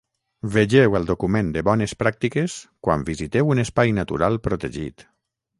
Vegeu 0.53 0.95
el 0.99 1.05
document 1.09 1.51
de 1.57 1.63
Bones 1.67 1.93
pràctiques 1.99 2.57
quan 2.87 3.07
visiteu 3.13 3.55
un 3.55 3.63
espai 3.67 3.97
natural 4.03 4.45
protegit. 4.49 5.07